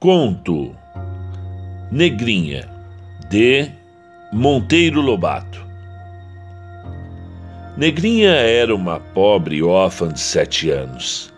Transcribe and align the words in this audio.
Conto 0.00 0.76
Negrinha 1.90 2.68
de 3.28 3.68
Monteiro 4.32 5.00
Lobato. 5.00 5.66
Negrinha 7.76 8.30
era 8.30 8.72
uma 8.72 9.00
pobre 9.00 9.60
órfã 9.60 10.06
de 10.06 10.20
sete 10.20 10.70
anos. 10.70 11.34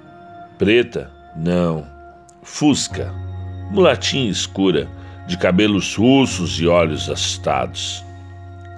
Preta? 0.58 1.10
Não. 1.34 1.86
Fusca. 2.42 3.10
Mulatinha 3.70 4.30
escura, 4.30 4.86
de 5.26 5.38
cabelos 5.38 5.94
russos 5.94 6.60
e 6.60 6.66
olhos 6.66 7.08
assustados. 7.08 8.04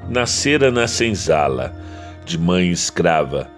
Nascera 0.09 0.71
na 0.71 0.87
senzala, 0.87 1.75
de 2.25 2.39
mãe 2.39 2.71
escrava, 2.71 3.51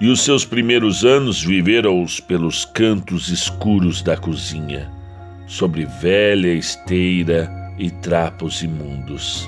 e 0.00 0.06
os 0.06 0.20
seus 0.20 0.44
primeiros 0.44 1.04
anos 1.04 1.42
viveram-os 1.42 2.20
pelos 2.20 2.64
cantos 2.64 3.30
escuros 3.30 4.00
da 4.00 4.16
cozinha 4.16 5.01
sobre 5.52 5.84
velha 5.84 6.54
esteira 6.54 7.52
e 7.76 7.90
trapos 7.90 8.62
imundos, 8.62 9.46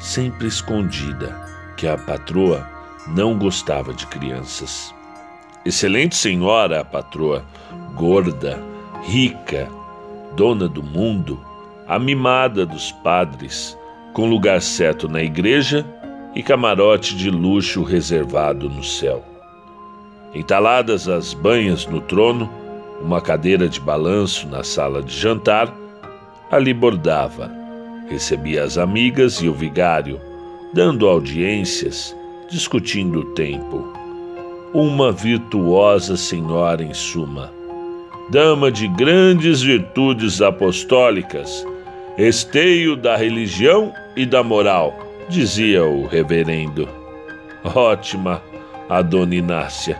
sempre 0.00 0.48
escondida, 0.48 1.32
que 1.76 1.86
a 1.86 1.96
patroa 1.96 2.68
não 3.14 3.38
gostava 3.38 3.94
de 3.94 4.04
crianças. 4.08 4.92
Excelente 5.64 6.16
senhora, 6.16 6.80
a 6.80 6.84
patroa, 6.84 7.44
gorda, 7.94 8.60
rica, 9.04 9.68
dona 10.34 10.66
do 10.66 10.82
mundo, 10.82 11.40
a 11.86 12.00
mimada 12.00 12.66
dos 12.66 12.90
padres, 12.90 13.78
com 14.12 14.28
lugar 14.28 14.60
certo 14.60 15.08
na 15.08 15.22
igreja 15.22 15.86
e 16.34 16.42
camarote 16.42 17.14
de 17.14 17.30
luxo 17.30 17.84
reservado 17.84 18.68
no 18.68 18.82
céu. 18.82 19.24
Entaladas 20.34 21.08
as 21.08 21.32
banhas 21.32 21.86
no 21.86 22.00
trono, 22.00 22.50
uma 23.00 23.20
cadeira 23.20 23.68
de 23.68 23.80
balanço 23.80 24.48
na 24.48 24.62
sala 24.62 25.02
de 25.02 25.14
jantar, 25.14 25.72
ali 26.50 26.72
bordava, 26.72 27.50
recebia 28.08 28.62
as 28.62 28.78
amigas 28.78 29.36
e 29.36 29.48
o 29.48 29.52
vigário, 29.52 30.20
dando 30.72 31.08
audiências, 31.08 32.14
discutindo 32.50 33.20
o 33.20 33.24
tempo. 33.34 33.86
Uma 34.72 35.12
virtuosa 35.12 36.16
senhora 36.16 36.82
em 36.82 36.92
suma, 36.92 37.52
dama 38.30 38.70
de 38.70 38.88
grandes 38.88 39.62
virtudes 39.62 40.42
apostólicas, 40.42 41.64
esteio 42.18 42.96
da 42.96 43.16
religião 43.16 43.92
e 44.16 44.26
da 44.26 44.42
moral, 44.42 44.96
dizia 45.28 45.84
o 45.84 46.06
reverendo. 46.06 46.88
Ótima 47.64 48.42
a 48.88 49.00
dona 49.00 49.34
Inácia. 49.34 49.98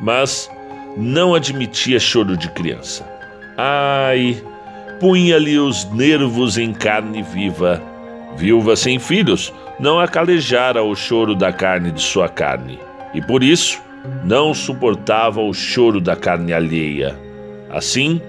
Mas 0.00 0.50
não 0.96 1.34
admitia 1.34 1.98
choro 1.98 2.36
de 2.36 2.48
criança. 2.50 3.06
Ai, 3.56 4.42
punha-lhe 4.98 5.58
os 5.58 5.84
nervos 5.92 6.58
em 6.58 6.72
carne 6.72 7.22
viva. 7.22 7.82
Viúva 8.36 8.76
sem 8.76 8.98
filhos, 8.98 9.52
não 9.78 9.98
acalejara 9.98 10.82
o 10.82 10.94
choro 10.94 11.34
da 11.34 11.52
carne 11.52 11.90
de 11.90 12.00
sua 12.00 12.28
carne, 12.28 12.78
e 13.12 13.20
por 13.20 13.42
isso 13.42 13.80
não 14.24 14.54
suportava 14.54 15.40
o 15.40 15.52
choro 15.52 16.00
da 16.00 16.14
carne 16.14 16.52
alheia. 16.52 17.18
Assim, 17.70 18.20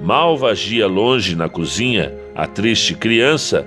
mal 0.00 0.36
vagia 0.36 0.86
longe 0.86 1.36
na 1.36 1.48
cozinha 1.48 2.12
a 2.34 2.46
triste 2.46 2.94
criança, 2.94 3.66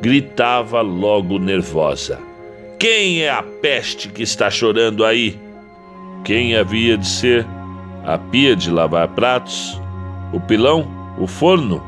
gritava 0.00 0.80
logo 0.80 1.38
nervosa: 1.38 2.18
Quem 2.78 3.22
é 3.22 3.30
a 3.30 3.42
peste 3.42 4.08
que 4.08 4.22
está 4.22 4.50
chorando 4.50 5.04
aí? 5.04 5.38
Quem 6.24 6.56
havia 6.56 6.96
de 6.96 7.06
ser? 7.06 7.46
A 8.04 8.18
pia 8.18 8.56
de 8.56 8.70
lavar 8.70 9.08
pratos, 9.08 9.80
o 10.32 10.40
pilão, 10.40 10.86
o 11.18 11.26
forno. 11.26 11.82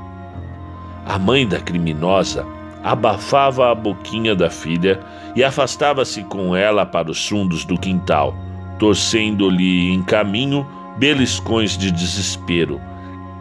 A 1.06 1.18
mãe 1.18 1.46
da 1.46 1.60
criminosa 1.60 2.46
abafava 2.82 3.70
a 3.70 3.74
boquinha 3.74 4.34
da 4.34 4.50
filha 4.50 5.00
e 5.34 5.42
afastava-se 5.42 6.22
com 6.24 6.54
ela 6.54 6.84
para 6.84 7.10
os 7.10 7.28
fundos 7.28 7.64
do 7.64 7.78
quintal, 7.78 8.34
torcendo-lhe 8.78 9.90
em 9.90 10.02
caminho 10.02 10.66
beliscões 10.98 11.76
de 11.76 11.90
desespero. 11.90 12.80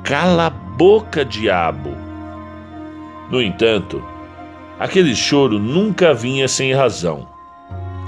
Cala 0.04 0.48
a 0.48 0.50
boca, 0.50 1.24
diabo! 1.24 1.92
No 3.30 3.42
entanto, 3.42 4.04
aquele 4.80 5.16
choro 5.16 5.60
nunca 5.60 6.14
vinha 6.14 6.48
sem 6.48 6.74
razão. 6.74 7.28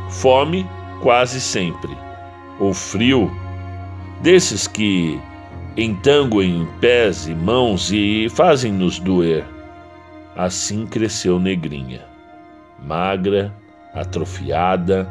Fome, 0.09 0.65
quase 1.01 1.39
sempre. 1.41 1.95
O 2.59 2.73
frio, 2.73 3.31
desses 4.25 4.67
que 4.67 5.21
entanguem 5.77 6.67
pés 6.81 7.27
e 7.27 7.35
mãos 7.35 7.91
e 7.91 8.27
fazem-nos 8.27 8.97
doer. 8.97 9.45
Assim 10.35 10.87
cresceu 10.87 11.39
Negrinha, 11.39 12.01
magra, 12.83 13.53
atrofiada, 13.93 15.07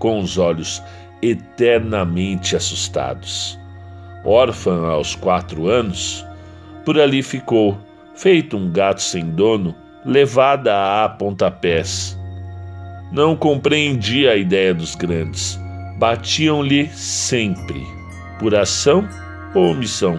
com 0.00 0.18
os 0.18 0.36
olhos 0.36 0.82
eternamente 1.22 2.56
assustados. 2.56 3.56
Órfã 4.24 4.88
aos 4.88 5.14
quatro 5.14 5.68
anos, 5.68 6.26
por 6.84 6.98
ali 6.98 7.22
ficou, 7.22 7.78
feito 8.16 8.56
um 8.56 8.72
gato 8.72 9.00
sem 9.00 9.30
dono, 9.30 9.76
levada 10.04 11.04
a 11.04 11.08
pontapés. 11.08 12.18
Não 13.12 13.36
compreendia 13.36 14.32
a 14.32 14.36
ideia 14.36 14.74
dos 14.74 14.96
grandes, 14.96 15.56
batiam-lhe 16.00 16.88
sempre 16.88 17.94
por 18.38 18.54
ação 18.54 19.08
ou 19.54 19.70
omissão. 19.70 20.18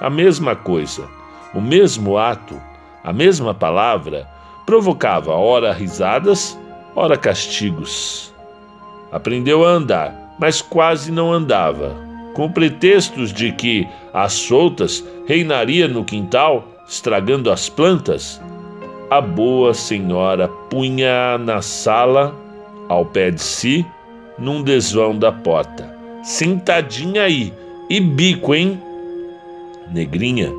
A 0.00 0.10
mesma 0.10 0.56
coisa, 0.56 1.08
o 1.54 1.60
mesmo 1.60 2.18
ato, 2.18 2.60
a 3.04 3.12
mesma 3.12 3.54
palavra 3.54 4.26
provocava 4.66 5.32
ora 5.32 5.72
risadas, 5.72 6.58
ora 6.94 7.16
castigos. 7.16 8.32
Aprendeu 9.10 9.64
a 9.64 9.70
andar, 9.70 10.34
mas 10.38 10.62
quase 10.62 11.12
não 11.12 11.32
andava, 11.32 11.94
com 12.34 12.50
pretextos 12.50 13.32
de 13.32 13.52
que, 13.52 13.86
às 14.12 14.32
soltas, 14.32 15.04
reinaria 15.26 15.86
no 15.86 16.04
quintal, 16.04 16.64
estragando 16.88 17.50
as 17.50 17.68
plantas. 17.68 18.40
A 19.10 19.20
boa 19.20 19.74
senhora 19.74 20.48
punha 20.70 21.36
na 21.38 21.60
sala, 21.60 22.34
ao 22.88 23.04
pé 23.04 23.30
de 23.30 23.42
si, 23.42 23.86
num 24.38 24.62
desvão 24.62 25.16
da 25.16 25.30
porta 25.30 25.91
sentadinha 26.22 27.24
aí. 27.24 27.52
E 27.90 28.00
bico, 28.00 28.54
hein? 28.54 28.80
Negrinha 29.92 30.50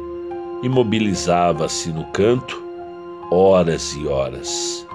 imobilizava-se 0.61 1.91
no 1.91 2.05
canto 2.05 2.61
horas 3.31 3.93
e 3.93 4.07
horas. 4.07 4.85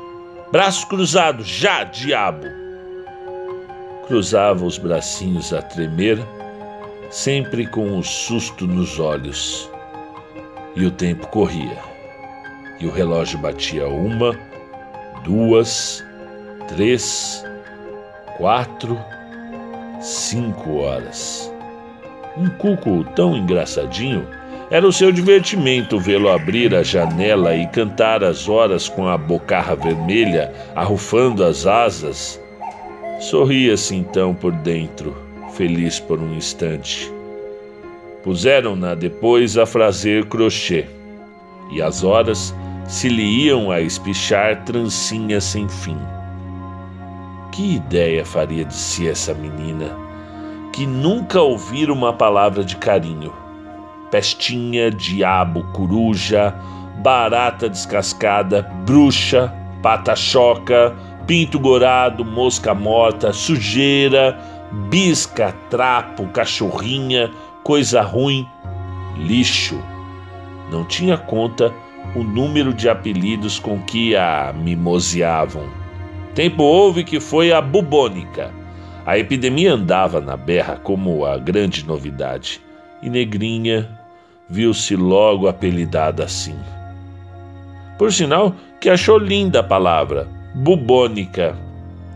Braços 0.53 0.85
cruzados, 0.85 1.47
já, 1.47 1.85
diabo! 1.85 2.47
Cruzava 4.07 4.65
os 4.65 4.79
bracinhos 4.79 5.53
a 5.53 5.61
tremer, 5.61 6.19
sempre 7.11 7.67
com 7.67 7.85
um 7.87 8.03
susto 8.03 8.67
nos 8.67 8.99
olhos. 8.99 9.69
E 10.77 10.87
o 10.87 10.91
tempo 10.91 11.27
corria. 11.27 11.79
E 12.81 12.87
o 12.87 12.91
relógio 12.91 13.39
batia 13.39 13.89
uma, 13.89 14.39
duas, 15.25 16.05
três, 16.69 17.45
quatro 18.37 18.99
cinco 20.01 20.79
horas. 20.79 21.53
Um 22.37 22.49
cuco 22.51 23.05
tão 23.17 23.37
engraçadinho 23.37 24.27
era 24.71 24.87
o 24.87 24.93
seu 24.93 25.11
divertimento 25.11 25.99
vê-lo 25.99 26.29
abrir 26.29 26.75
a 26.75 26.83
janela 26.83 27.57
e 27.57 27.67
cantar 27.69 28.23
as 28.23 28.49
horas 28.49 28.89
com 28.89 29.09
a 29.09 29.17
bocarra 29.17 29.75
vermelha, 29.75 30.53
arrufando 30.77 31.43
as 31.43 31.67
asas. 31.67 32.41
Sorria-se 33.19 33.97
então 33.97 34.35
por 34.35 34.53
dentro, 34.53 35.17
feliz 35.55 35.99
por 35.99 36.21
um 36.21 36.35
instante. 36.35 37.11
Puseram-na 38.23 38.95
depois 38.95 39.57
a 39.57 39.65
fazer 39.65 40.27
crochê, 40.27 40.85
e 41.73 41.81
as 41.81 42.05
horas 42.05 42.55
se 42.87 43.09
lhe 43.09 43.47
iam 43.47 43.71
a 43.71 43.81
espichar 43.81 44.65
trancinhas 44.65 45.45
sem 45.45 45.69
fim. 45.69 45.97
Que 47.59 47.75
ideia 47.75 48.25
faria 48.25 48.65
de 48.65 48.73
si 48.73 49.09
essa 49.09 49.35
menina, 49.35 49.91
que 50.73 50.87
nunca 50.87 51.43
ouvira 51.43 51.93
uma 51.93 52.13
palavra 52.13 52.63
de 52.63 52.77
carinho? 52.77 53.33
Pestinha, 54.13 54.93
diabo, 54.93 55.65
coruja, 55.73 56.55
barata 56.99 57.69
descascada, 57.69 58.63
bruxa, 58.87 59.53
pata-choca, 59.83 60.95
pinto 61.27 61.59
gorado, 61.59 62.25
mosca 62.25 62.73
morta, 62.73 63.33
sujeira, 63.33 64.39
bisca, 64.89 65.53
trapo, 65.69 66.29
cachorrinha, 66.29 67.29
coisa 67.65 68.03
ruim, 68.03 68.49
lixo. 69.17 69.83
Não 70.71 70.85
tinha 70.85 71.19
conta 71.19 71.75
o 72.15 72.23
número 72.23 72.73
de 72.73 72.89
apelidos 72.89 73.59
com 73.59 73.81
que 73.81 74.15
a 74.15 74.55
mimoseavam. 74.55 75.78
Tempo 76.39 76.63
houve 76.63 77.03
que 77.03 77.19
foi 77.19 77.51
a 77.51 77.61
bubônica. 77.61 78.55
A 79.05 79.19
epidemia 79.19 79.73
andava 79.73 80.21
na 80.21 80.37
berra 80.37 80.77
como 80.77 81.27
a 81.27 81.37
grande 81.37 81.85
novidade. 81.85 82.61
E 83.03 83.11
Negrinha 83.11 83.91
viu-se 84.49 84.95
logo 84.95 85.49
apelidada 85.49 86.23
assim. 86.23 86.55
Por 87.99 88.13
sinal 88.13 88.55
que 88.81 88.89
achou 88.89 89.19
linda 89.19 89.59
a 89.59 89.63
palavra, 89.65 90.29
bubônica, 90.55 91.59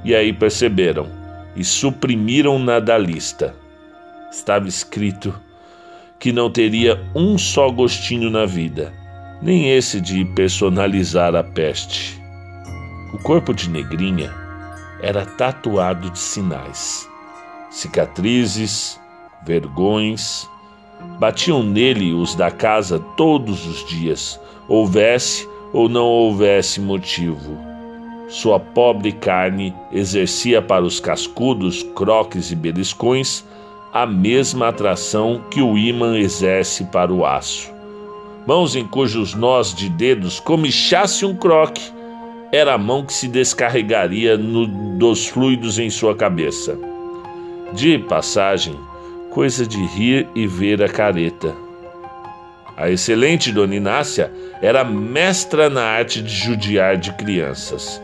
e 0.05 0.15
aí 0.15 0.33
perceberam 0.33 1.09
e 1.57 1.65
suprimiram-na 1.65 2.79
da 2.79 2.97
lista. 2.97 3.57
Estava 4.31 4.69
escrito 4.69 5.35
que 6.21 6.33
não 6.33 6.49
teria 6.49 7.03
um 7.13 7.37
só 7.37 7.69
gostinho 7.73 8.31
na 8.31 8.47
vida, 8.47 8.93
nem 9.43 9.73
esse 9.73 10.01
de 10.01 10.25
personalizar 10.27 11.35
a 11.35 11.43
peste. 11.43 12.22
O 13.13 13.19
corpo 13.19 13.53
de 13.53 13.69
Negrinha 13.69 14.33
era 15.03 15.27
tatuado 15.27 16.09
de 16.09 16.19
sinais, 16.19 17.07
cicatrizes, 17.71 18.99
vergões. 19.45 20.49
Batiam 21.19 21.63
nele 21.63 22.15
os 22.15 22.35
da 22.35 22.51
casa 22.51 22.99
todos 23.15 23.67
os 23.67 23.85
dias, 23.87 24.41
houvesse 24.67 25.47
ou 25.75 25.91
não 25.91 26.07
houvesse 26.07 26.81
motivo. 26.81 27.59
Sua 28.29 28.59
pobre 28.59 29.13
carne 29.13 29.75
exercia 29.93 30.63
para 30.63 30.83
os 30.83 30.99
cascudos, 30.99 31.83
croques 31.95 32.51
e 32.51 32.55
beliscões 32.55 33.45
a 33.93 34.07
mesma 34.07 34.69
atração 34.69 35.43
que 35.51 35.61
o 35.61 35.77
ímã 35.77 36.17
exerce 36.17 36.85
para 36.85 37.13
o 37.13 37.27
aço. 37.27 37.71
Mãos 38.47 38.75
em 38.75 38.87
cujos 38.87 39.35
nós 39.35 39.75
de 39.75 39.91
dedos 39.91 40.41
comichasse 40.41 41.27
um 41.27 41.37
croque, 41.37 41.93
era 42.53 42.75
a 42.75 42.79
mão 42.79 43.07
que 43.07 43.15
se 43.15 43.27
descarregaria 43.29 44.37
no, 44.37 44.67
dos 44.99 45.27
fluidos 45.27 45.79
em 45.79 45.89
sua 45.89 46.15
cabeça. 46.15 46.79
De 47.73 47.99
passagem, 47.99 48.79
coisa 49.31 49.67
de 49.67 49.83
rir 49.87 50.29
e 50.35 50.47
ver 50.47 50.83
a 50.83 50.89
careta. 50.89 51.55
A 52.77 52.91
excelente 52.91 53.51
Dona 53.51 53.75
Inácia 53.75 54.31
era 54.61 54.85
mestra 54.85 55.71
na 55.71 55.83
arte 55.83 56.21
de 56.23 56.31
judiar 56.35 56.99
de 56.99 57.11
crianças. 57.15 58.03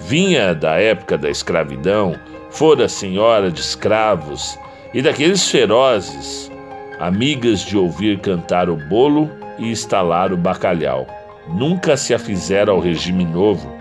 Vinha 0.00 0.52
da 0.52 0.80
época 0.80 1.16
da 1.16 1.30
escravidão, 1.30 2.18
fora 2.50 2.88
senhora 2.88 3.52
de 3.52 3.60
escravos 3.60 4.58
e 4.92 5.00
daqueles 5.00 5.48
ferozes, 5.48 6.50
amigas 6.98 7.60
de 7.60 7.76
ouvir 7.76 8.18
cantar 8.18 8.68
o 8.68 8.76
bolo 8.76 9.30
e 9.58 9.70
estalar 9.70 10.32
o 10.32 10.36
bacalhau. 10.36 11.06
Nunca 11.48 11.96
se 11.96 12.12
afizera 12.12 12.72
ao 12.72 12.80
regime 12.80 13.24
novo, 13.24 13.72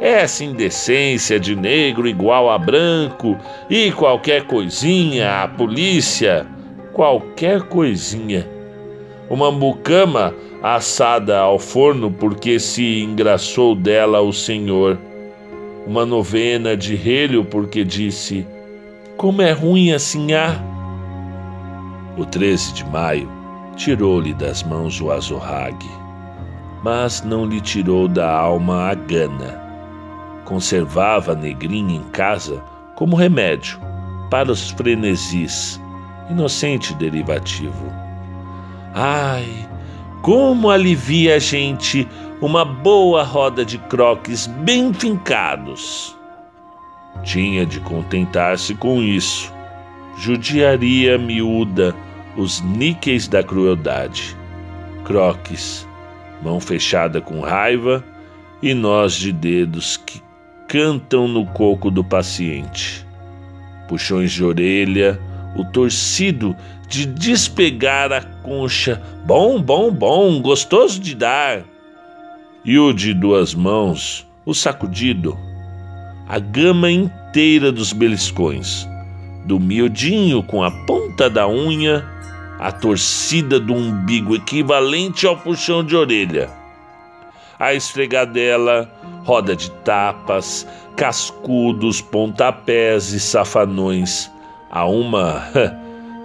essa 0.00 0.44
indecência 0.44 1.40
de 1.40 1.56
negro 1.56 2.06
igual 2.06 2.50
a 2.50 2.58
branco 2.58 3.36
e 3.70 3.90
qualquer 3.92 4.46
coisinha, 4.46 5.42
a 5.42 5.48
polícia, 5.48 6.46
qualquer 6.92 7.62
coisinha. 7.62 8.46
Uma 9.28 9.50
mucama 9.50 10.34
assada 10.62 11.38
ao 11.38 11.58
forno 11.58 12.10
porque 12.10 12.60
se 12.60 13.00
engraçou 13.00 13.74
dela 13.74 14.20
o 14.20 14.32
Senhor. 14.32 14.98
Uma 15.86 16.04
novena 16.04 16.76
de 16.76 16.94
relho 16.94 17.44
porque 17.44 17.84
disse: 17.84 18.46
Como 19.16 19.42
é 19.42 19.52
ruim 19.52 19.92
assim 19.92 20.32
há. 20.32 20.60
O 22.16 22.24
13 22.24 22.72
de 22.72 22.84
maio 22.86 23.30
tirou-lhe 23.76 24.32
das 24.32 24.62
mãos 24.62 25.00
o 25.00 25.10
azorrague, 25.10 25.90
mas 26.86 27.20
não 27.20 27.44
lhe 27.44 27.60
tirou 27.60 28.06
da 28.06 28.30
alma 28.30 28.90
a 28.90 28.94
gana 28.94 29.60
Conservava 30.44 31.32
a 31.32 31.34
negrinha 31.34 31.96
em 31.96 32.04
casa 32.10 32.62
como 32.94 33.16
remédio 33.16 33.80
para 34.30 34.52
os 34.52 34.70
frenesis, 34.70 35.80
inocente 36.30 36.94
derivativo. 36.94 37.92
Ai, 38.94 39.68
como 40.22 40.70
alivia 40.70 41.34
a 41.34 41.38
gente 41.40 42.06
uma 42.40 42.64
boa 42.64 43.24
roda 43.24 43.64
de 43.64 43.78
croques 43.78 44.46
bem 44.46 44.94
fincados. 44.94 46.16
Tinha 47.24 47.66
de 47.66 47.80
contentar-se 47.80 48.76
com 48.76 49.02
isso. 49.02 49.52
Judiaria 50.18 51.18
miúda 51.18 51.92
os 52.36 52.60
níqueis 52.60 53.26
da 53.26 53.42
crueldade. 53.42 54.36
Croques, 55.02 55.84
mão 56.42 56.60
fechada 56.60 57.20
com 57.20 57.40
raiva 57.40 58.04
e 58.62 58.74
nós 58.74 59.14
de 59.14 59.32
dedos 59.32 59.96
que 59.96 60.22
cantam 60.68 61.28
no 61.28 61.46
coco 61.46 61.90
do 61.90 62.02
paciente. 62.02 63.06
Puxões 63.88 64.32
de 64.32 64.44
orelha, 64.44 65.20
o 65.56 65.64
torcido 65.64 66.56
de 66.88 67.06
despegar 67.06 68.12
a 68.12 68.22
concha. 68.22 69.02
Bom, 69.24 69.60
bom, 69.60 69.90
bom, 69.90 70.40
gostoso 70.40 71.00
de 71.00 71.14
dar. 71.14 71.64
E 72.64 72.78
o 72.78 72.92
de 72.92 73.14
duas 73.14 73.54
mãos, 73.54 74.26
o 74.44 74.52
sacudido. 74.52 75.38
A 76.28 76.38
gama 76.38 76.90
inteira 76.90 77.70
dos 77.70 77.92
beliscões. 77.92 78.88
Do 79.44 79.60
miudinho 79.60 80.42
com 80.42 80.64
a 80.64 80.70
ponta 80.84 81.30
da 81.30 81.48
unha, 81.48 82.04
a 82.58 82.72
torcida 82.72 83.60
do 83.60 83.74
umbigo 83.74 84.34
equivalente 84.34 85.26
ao 85.26 85.36
puxão 85.36 85.84
de 85.84 85.96
orelha 85.96 86.50
a 87.58 87.74
esfregadela, 87.74 88.90
roda 89.24 89.56
de 89.56 89.70
tapas, 89.70 90.66
cascudos, 90.94 92.00
pontapés 92.00 93.12
e 93.12 93.20
safanões. 93.20 94.30
A 94.70 94.84
uma 94.86 95.48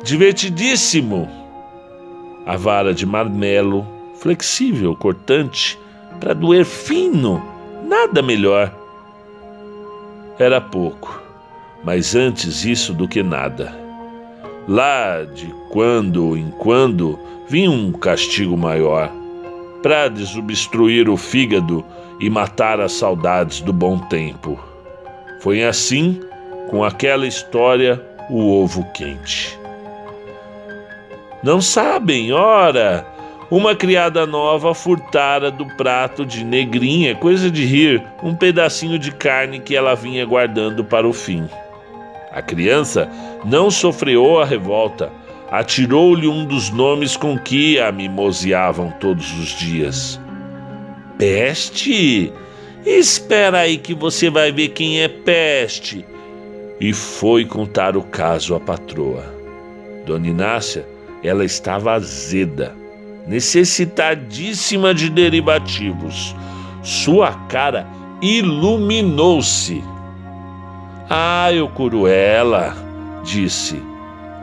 divertidíssimo. 0.04 1.30
A 2.46 2.58
vara 2.58 2.94
de 2.94 3.06
marmelo, 3.06 3.88
flexível, 4.16 4.96
cortante, 4.96 5.80
para 6.20 6.34
doer 6.34 6.66
fino, 6.66 7.42
nada 7.88 8.22
melhor. 8.22 8.74
Era 10.40 10.60
pouco, 10.60 11.22
mas 11.84 12.16
antes 12.16 12.66
isso 12.66 12.94
do 12.94 13.08
que 13.08 13.22
nada. 13.22 13.81
Lá 14.68 15.24
de 15.24 15.48
quando 15.70 16.38
em 16.38 16.52
quando 16.52 17.20
vinha 17.48 17.72
um 17.72 17.92
castigo 17.92 18.56
maior 18.56 19.12
para 19.82 20.08
desobstruir 20.08 21.10
o 21.10 21.18
fígado 21.18 21.84
e 22.20 22.30
matar 22.30 22.80
as 22.80 22.92
saudades 22.92 23.62
do 23.62 23.74
bom 23.74 23.98
tempo. 23.98 24.60
Foi 25.42 25.64
assim, 25.64 26.20
com 26.70 26.84
aquela 26.84 27.26
história, 27.26 28.02
o 28.30 28.62
ovo 28.62 28.86
quente. 28.94 29.60
Não 31.44 31.60
sabem, 31.60 32.32
ora, 32.32 33.06
uma 33.50 33.76
criada 33.76 34.26
nova 34.28 34.74
furtara 34.76 35.50
do 35.50 35.66
prato 35.76 36.26
de 36.26 36.46
negrinha, 36.46 37.16
coisa 37.16 37.50
de 37.50 37.66
rir, 37.66 38.02
um 38.22 38.36
pedacinho 38.36 39.00
de 39.00 39.12
carne 39.12 39.60
que 39.60 39.76
ela 39.76 39.96
vinha 39.96 40.24
guardando 40.26 40.86
para 40.86 41.08
o 41.08 41.12
fim. 41.12 41.50
A 42.32 42.42
criança 42.42 43.10
não 43.44 43.70
sofreou 43.70 44.40
a 44.40 44.46
revolta, 44.46 45.12
atirou-lhe 45.50 46.28
um 46.28 46.46
dos 46.46 46.70
nomes 46.70 47.18
com 47.18 47.38
que 47.38 47.78
a 47.78 47.92
mimoseavam 47.92 48.90
todos 49.00 49.38
os 49.38 49.50
dias. 49.50 50.20
Peste? 51.18 52.32
Espera 52.86 53.60
aí 53.60 53.78
que 53.78 53.94
você 53.94 54.30
vai 54.30 54.52
ver 54.52 54.70
quem 54.70 55.02
é 55.02 55.10
peste. 55.10 56.06
E 56.80 56.94
foi 56.94 57.46
contar 57.46 57.98
o 57.98 58.02
caso 58.02 58.56
à 58.56 58.60
patroa. 58.60 59.26
Dona 60.06 60.28
Inácia, 60.28 60.88
ela 61.24 61.46
estava 61.46 61.92
azeda, 61.92 62.74
necessitadíssima 63.28 64.94
de 64.94 65.10
derivativos. 65.10 66.36
Sua 66.82 67.34
cara 67.48 67.86
iluminou-se. 68.22 69.84
Ah, 71.14 71.52
eu 71.52 71.68
curo 71.68 72.08
ela, 72.08 72.74
disse 73.22 73.84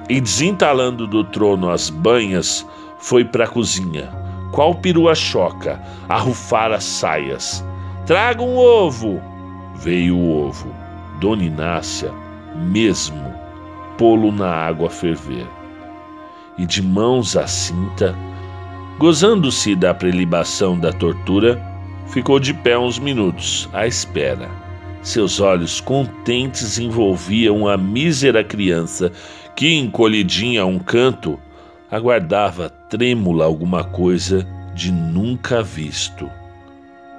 e 0.07 0.21
desentalando 0.21 1.07
do 1.07 1.25
trono 1.25 1.71
as 1.71 1.89
banhas, 1.89 2.67
foi 2.99 3.25
para 3.25 3.45
a 3.45 3.49
cozinha. 3.49 4.11
Qual 4.53 4.75
perua 4.75 5.15
choca, 5.15 5.81
a 6.11 6.19
rufar 6.19 6.73
as 6.73 6.85
saias. 6.85 7.65
Traga 8.05 8.43
um 8.43 8.55
ovo! 8.55 9.19
Veio 9.77 10.15
o 10.15 10.47
ovo. 10.47 10.69
Dona 11.21 11.43
Inácia, 11.43 12.13
mesmo, 12.55 13.33
pô-lo 13.97 14.31
na 14.31 14.51
água 14.51 14.91
ferver. 14.91 15.47
E 16.59 16.67
de 16.67 16.83
mãos 16.83 17.35
à 17.35 17.47
cinta, 17.47 18.15
gozando-se 18.99 19.75
da 19.75 19.95
prelibação 19.95 20.79
da 20.79 20.93
tortura, 20.93 21.59
ficou 22.09 22.39
de 22.39 22.53
pé 22.53 22.79
uns 22.79 22.99
minutos, 22.99 23.71
à 23.73 23.87
espera. 23.87 24.68
Seus 25.09 25.41
olhos 25.41 25.81
contentes 25.81 26.79
envolviam 26.79 27.67
a 27.67 27.79
mísera 27.79 28.45
criança 28.45 29.11
que, 29.57 29.75
encolhidinha 29.75 30.61
a 30.61 30.67
um 30.67 30.79
canto, 30.79 31.41
aguardava 31.91 32.69
trêmula 32.69 33.47
alguma 33.47 33.83
coisa 33.83 34.47
de 34.75 34.93
nunca 34.93 35.63
visto. 35.63 36.31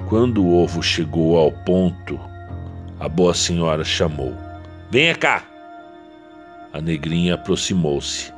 Quando 0.08 0.46
o 0.46 0.56
ovo 0.56 0.84
chegou 0.84 1.36
ao 1.36 1.52
ponto, 1.52 2.20
a 3.00 3.10
boa 3.10 3.34
senhora 3.34 3.84
chamou: 3.84 4.36
Venha 4.92 5.16
cá! 5.16 5.44
A 6.72 6.80
negrinha 6.80 7.34
aproximou-se. 7.34 8.32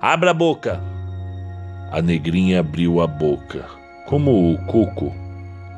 Abra 0.00 0.32
a 0.32 0.34
boca! 0.34 0.82
A 1.92 2.02
negrinha 2.02 2.58
abriu 2.58 3.00
a 3.00 3.06
boca, 3.06 3.64
como 4.06 4.52
o 4.52 4.58
cuco, 4.66 5.14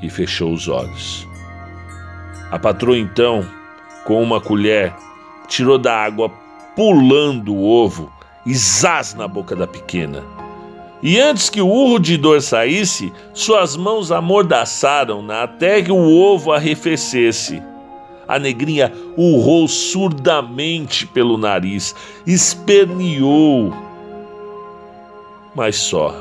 e 0.00 0.08
fechou 0.08 0.54
os 0.54 0.68
olhos. 0.68 1.27
A 2.50 2.58
patroa 2.58 2.96
então, 2.96 3.46
com 4.04 4.22
uma 4.22 4.40
colher, 4.40 4.94
tirou 5.46 5.76
da 5.76 5.94
água, 5.94 6.30
pulando 6.74 7.54
o 7.54 7.64
ovo, 7.64 8.10
e 8.46 8.54
zaz 8.54 9.14
na 9.14 9.28
boca 9.28 9.54
da 9.54 9.66
pequena. 9.66 10.24
E 11.02 11.20
antes 11.20 11.50
que 11.50 11.60
o 11.60 11.68
urro 11.68 11.98
de 11.98 12.16
dor 12.16 12.40
saísse, 12.40 13.12
suas 13.34 13.76
mãos 13.76 14.10
amordaçaram-na 14.10 15.42
até 15.42 15.82
que 15.82 15.92
o 15.92 16.10
ovo 16.10 16.52
arrefecesse. 16.52 17.62
A 18.26 18.38
negrinha 18.38 18.92
urrou 19.16 19.68
surdamente 19.68 21.06
pelo 21.06 21.38
nariz, 21.38 21.94
esperneou, 22.26 23.72
mas 25.54 25.76
só. 25.76 26.14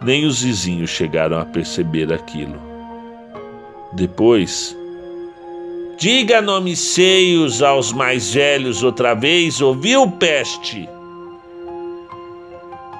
Nem 0.00 0.24
os 0.24 0.42
vizinhos 0.42 0.90
chegaram 0.90 1.38
a 1.38 1.44
perceber 1.44 2.12
aquilo. 2.12 2.58
Depois, 3.92 4.76
diga 6.02 6.42
nomes 6.42 6.80
seios 6.80 7.62
aos 7.62 7.92
mais 7.92 8.34
velhos 8.34 8.82
outra 8.82 9.14
vez, 9.14 9.60
ouviu, 9.60 10.10
peste? 10.10 10.88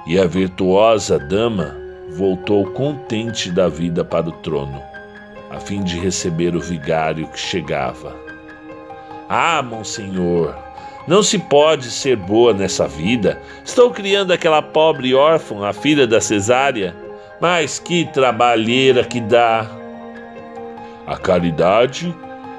E 0.07 0.17
a 0.17 0.25
virtuosa 0.25 1.19
dama 1.19 1.75
voltou 2.15 2.65
contente 2.67 3.51
da 3.51 3.67
vida 3.67 4.05
para 4.05 4.29
o 4.29 4.31
trono, 4.31 4.81
a 5.51 5.59
fim 5.59 5.83
de 5.83 5.99
receber 5.99 6.55
o 6.55 6.61
vigário 6.61 7.27
que 7.27 7.37
chegava. 7.37 8.15
Ah, 9.27 9.61
monsenhor, 9.61 10.55
não 11.05 11.21
se 11.21 11.37
pode 11.37 11.91
ser 11.91 12.15
boa 12.15 12.53
nessa 12.53 12.87
vida. 12.87 13.37
Estou 13.65 13.91
criando 13.91 14.31
aquela 14.31 14.61
pobre 14.61 15.13
órfã, 15.13 15.67
a 15.67 15.73
filha 15.73 16.07
da 16.07 16.21
cesárea. 16.21 16.95
Mas 17.41 17.79
que 17.79 18.05
trabalheira 18.05 19.03
que 19.03 19.19
dá! 19.19 19.69
A 21.05 21.17
caridade 21.17 22.15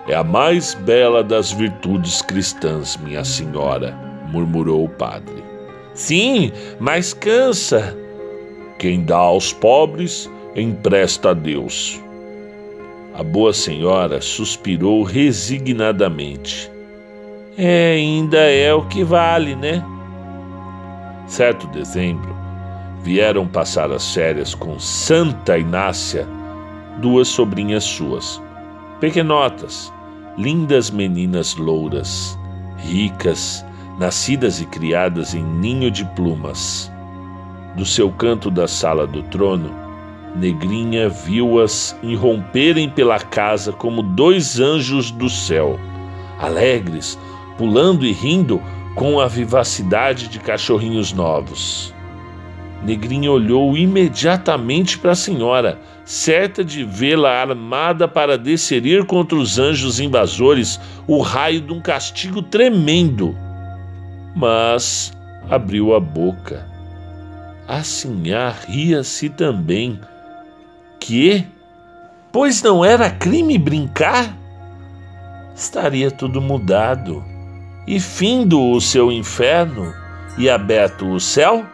é 0.06 0.14
a 0.14 0.25
mais 0.25 0.75
bela 0.75 1.23
das 1.23 1.52
virtudes 1.52 2.23
cristãs, 2.23 2.96
minha 2.96 3.25
senhora, 3.25 3.96
murmurou 4.30 4.84
o 4.84 4.88
padre. 4.88 5.42
Sim, 5.94 6.52
mas 6.78 7.12
cansa. 7.12 7.96
Quem 8.78 9.04
dá 9.04 9.16
aos 9.16 9.52
pobres, 9.52 10.30
empresta 10.54 11.30
a 11.30 11.34
Deus. 11.34 12.00
A 13.14 13.23
boa 13.23 13.52
senhora 13.52 14.20
suspirou 14.20 15.02
resignadamente. 15.02 16.70
É, 17.56 17.92
ainda 17.92 18.38
é 18.38 18.75
o 18.75 18.84
que 18.87 19.04
vale, 19.04 19.54
né? 19.54 19.82
Certo 21.26 21.66
dezembro, 21.68 22.34
vieram 23.02 23.46
passar 23.46 23.90
as 23.92 24.12
férias 24.12 24.54
com 24.54 24.78
Santa 24.78 25.56
Inácia 25.56 26.26
duas 26.99 27.28
sobrinhas 27.28 27.84
suas, 27.84 28.42
pequenotas, 29.00 29.92
lindas 30.36 30.90
meninas 30.90 31.54
louras, 31.56 32.38
ricas, 32.76 33.64
nascidas 33.98 34.60
e 34.60 34.66
criadas 34.66 35.34
em 35.34 35.42
ninho 35.42 35.90
de 35.90 36.04
plumas. 36.04 36.90
Do 37.76 37.84
seu 37.84 38.10
canto 38.10 38.50
da 38.50 38.66
sala 38.66 39.06
do 39.06 39.22
trono, 39.22 39.70
Negrinha 40.34 41.08
viu-as 41.08 41.96
irromperem 42.02 42.90
pela 42.90 43.20
casa 43.20 43.72
como 43.72 44.02
dois 44.02 44.58
anjos 44.58 45.12
do 45.12 45.30
céu, 45.30 45.78
alegres, 46.40 47.16
pulando 47.56 48.04
e 48.04 48.12
rindo 48.12 48.60
com 48.96 49.20
a 49.20 49.28
vivacidade 49.28 50.26
de 50.28 50.40
cachorrinhos 50.40 51.12
novos. 51.12 51.93
Negrinha 52.84 53.30
olhou 53.30 53.76
imediatamente 53.76 54.98
para 54.98 55.12
a 55.12 55.16
senhora, 55.16 55.78
certa 56.04 56.62
de 56.62 56.84
vê-la 56.84 57.30
armada 57.30 58.06
para 58.06 58.36
descerir 58.36 59.04
contra 59.06 59.36
os 59.38 59.58
anjos 59.58 60.00
invasores 60.00 60.78
o 61.06 61.20
raio 61.20 61.60
de 61.60 61.72
um 61.72 61.80
castigo 61.80 62.42
tremendo 62.42 63.34
mas 64.34 65.12
abriu 65.48 65.94
a 65.94 66.00
boca. 66.00 66.66
A 67.68 67.82
sinhá 67.82 68.50
ria-se 68.50 69.28
também. 69.30 70.00
Que? 70.98 71.46
Pois 72.32 72.62
não 72.62 72.84
era 72.84 73.08
crime 73.08 73.56
brincar? 73.56 74.36
Estaria 75.54 76.10
tudo 76.10 76.40
mudado, 76.40 77.24
e 77.86 78.00
findo 78.00 78.60
o 78.60 78.80
seu 78.80 79.12
inferno 79.12 79.94
e 80.36 80.50
aberto 80.50 81.08
o 81.08 81.20
céu? 81.20 81.64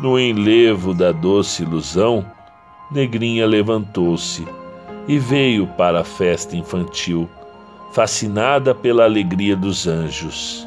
No 0.00 0.18
enlevo 0.18 0.94
da 0.94 1.12
doce 1.12 1.62
ilusão, 1.62 2.24
Negrinha 2.90 3.46
levantou-se 3.46 4.48
e 5.06 5.18
veio 5.18 5.66
para 5.66 6.00
a 6.00 6.04
festa 6.04 6.56
infantil, 6.56 7.28
fascinada 7.92 8.74
pela 8.74 9.04
alegria 9.04 9.54
dos 9.54 9.86
anjos. 9.86 10.66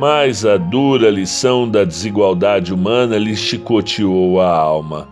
Mas 0.00 0.44
a 0.44 0.56
dura 0.56 1.08
lição 1.10 1.68
da 1.68 1.84
desigualdade 1.84 2.74
humana 2.74 3.16
lhe 3.16 3.36
chicoteou 3.36 4.40
a 4.40 4.50
alma. 4.50 5.06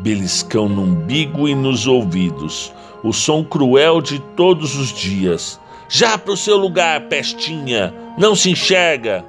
Beliscão 0.00 0.68
no 0.68 0.82
umbigo 0.82 1.48
e 1.48 1.54
nos 1.54 1.86
ouvidos, 1.86 2.72
o 3.04 3.12
som 3.12 3.44
cruel 3.44 4.02
de 4.02 4.18
todos 4.34 4.76
os 4.76 4.88
dias. 4.88 5.60
Já 5.88 6.18
para 6.18 6.32
o 6.32 6.36
seu 6.36 6.56
lugar, 6.56 7.02
pestinha, 7.02 7.94
não 8.18 8.34
se 8.34 8.50
enxerga! 8.50 9.24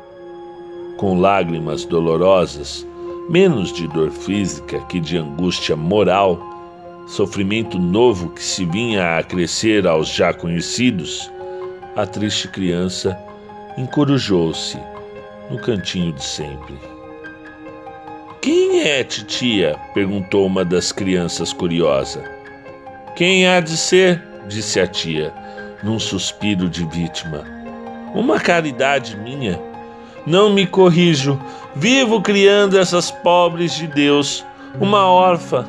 Com 0.97 1.19
lágrimas 1.19 1.85
dolorosas, 1.85 2.87
menos 3.29 3.71
de 3.71 3.87
dor 3.87 4.11
física 4.11 4.79
que 4.87 4.99
de 4.99 5.17
angústia 5.17 5.75
moral, 5.75 6.39
sofrimento 7.07 7.77
novo 7.77 8.29
que 8.29 8.43
se 8.43 8.65
vinha 8.65 9.17
a 9.17 9.23
crescer 9.23 9.87
aos 9.87 10.09
já 10.09 10.33
conhecidos, 10.33 11.31
a 11.95 12.05
triste 12.05 12.47
criança 12.47 13.17
encorujou-se 13.77 14.77
no 15.49 15.59
cantinho 15.59 16.13
de 16.13 16.23
sempre. 16.23 16.77
Quem 18.41 18.81
é 18.81 19.03
titia? 19.03 19.77
perguntou 19.93 20.47
uma 20.47 20.65
das 20.65 20.91
crianças 20.91 21.53
curiosa. 21.53 22.23
Quem 23.15 23.47
há 23.47 23.59
de 23.59 23.77
ser? 23.77 24.21
disse 24.47 24.79
a 24.79 24.87
tia, 24.87 25.33
num 25.83 25.99
suspiro 25.99 26.67
de 26.67 26.85
vítima. 26.85 27.43
Uma 28.15 28.39
caridade 28.39 29.15
minha. 29.17 29.59
Não 30.25 30.49
me 30.49 30.65
corrijo, 30.65 31.39
vivo 31.75 32.21
criando 32.21 32.77
essas 32.77 33.11
pobres 33.11 33.75
de 33.75 33.87
Deus, 33.87 34.45
uma 34.79 35.05
órfã. 35.07 35.65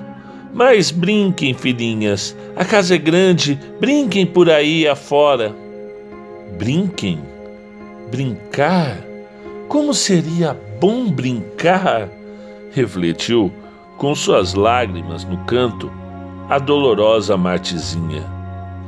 Mas 0.52 0.90
brinquem, 0.90 1.54
filhinhas, 1.54 2.36
a 2.54 2.64
casa 2.64 2.94
é 2.94 2.98
grande, 2.98 3.58
brinquem 3.80 4.26
por 4.26 4.50
aí 4.50 4.86
afora. 4.86 5.54
Brinquem? 6.58 7.18
Brincar? 8.10 8.98
Como 9.68 9.94
seria 9.94 10.56
bom 10.78 11.10
brincar? 11.10 12.08
refletiu, 12.72 13.52
com 13.96 14.14
suas 14.14 14.54
lágrimas 14.54 15.24
no 15.24 15.36
canto, 15.44 15.90
a 16.48 16.58
dolorosa 16.58 17.36
Martezinha, 17.36 18.24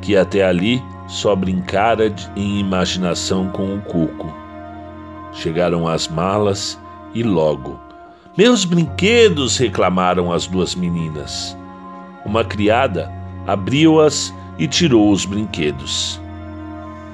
que 0.03 0.17
até 0.17 0.45
ali 0.45 0.83
só 1.07 1.37
brincara 1.37 2.13
em 2.35 2.59
imaginação 2.59 3.49
com 3.51 3.77
o 3.77 3.81
cuco. 3.83 4.35
Chegaram 5.33 5.87
as 5.87 6.09
malas 6.09 6.79
e 7.15 7.23
logo. 7.23 7.79
Meus 8.37 8.65
brinquedos! 8.65 9.57
reclamaram 9.57 10.33
as 10.33 10.47
duas 10.47 10.75
meninas. 10.75 11.57
Uma 12.27 12.45
criada 12.45 13.11
abriu-as 13.47 14.35
e 14.59 14.67
tirou 14.67 15.11
os 15.11 15.25
brinquedos. 15.25 16.21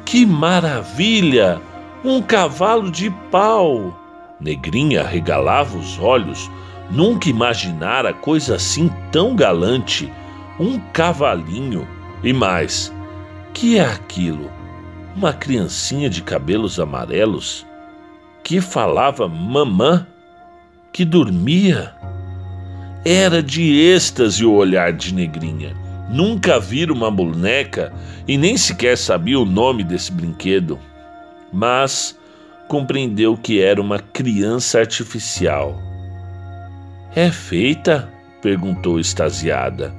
Que 0.04 0.25
maravilha! 0.25 1.61
Um 2.02 2.23
cavalo 2.23 2.90
de 2.90 3.11
pau! 3.30 3.95
Negrinha 4.40 5.02
regalava 5.02 5.76
os 5.76 5.99
olhos, 5.99 6.50
nunca 6.90 7.28
imaginara 7.28 8.14
coisa 8.14 8.54
assim 8.54 8.90
tão 9.12 9.37
galante. 9.37 10.11
Um 10.59 10.78
cavalinho. 10.92 11.87
E 12.23 12.33
mais, 12.33 12.92
que 13.52 13.78
é 13.78 13.85
aquilo? 13.85 14.50
Uma 15.14 15.33
criancinha 15.33 16.09
de 16.09 16.23
cabelos 16.23 16.80
amarelos 16.80 17.66
que 18.50 18.61
falava 18.61 19.28
mamã, 19.28 20.04
que 20.92 21.04
dormia. 21.04 21.95
Era 23.04 23.40
de 23.40 23.80
êxtase 23.80 24.45
o 24.45 24.52
olhar 24.52 24.92
de 24.92 25.14
Negrinha. 25.14 25.73
Nunca 26.11 26.59
vira 26.59 26.92
uma 26.92 27.12
boneca 27.12 27.92
e 28.26 28.37
nem 28.37 28.57
sequer 28.57 28.99
sabia 28.99 29.38
o 29.38 29.45
nome 29.45 29.85
desse 29.85 30.11
brinquedo 30.11 30.76
mas 31.52 32.19
compreendeu 32.66 33.37
que 33.37 33.61
era 33.61 33.80
uma 33.80 34.00
criança 34.00 34.80
artificial. 34.80 35.80
É 37.14 37.30
feita? 37.30 38.12
perguntou 38.42 38.99
extasiada. 38.99 39.95